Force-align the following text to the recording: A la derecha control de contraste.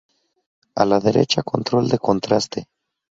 A 0.73 0.83
la 0.87 0.99
derecha 0.99 1.43
control 1.43 1.87
de 1.89 1.99
contraste. 1.99 2.65